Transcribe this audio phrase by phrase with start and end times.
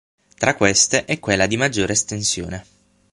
[0.35, 2.65] Tra queste è quella di maggiore estensione.